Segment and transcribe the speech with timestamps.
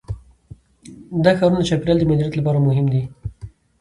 [1.23, 3.01] دا ښارونه د چاپیریال د مدیریت لپاره مهم دي.